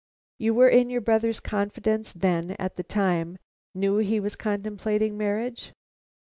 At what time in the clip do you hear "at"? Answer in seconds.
2.57-2.75